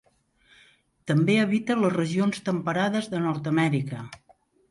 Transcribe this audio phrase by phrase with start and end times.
[1.11, 4.01] També habita les regions temperades de Nord-amèrica.